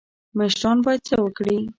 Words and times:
مشران 0.37 0.77
باید 0.85 1.01
څه 1.07 1.15
وکړي؟ 1.21 1.57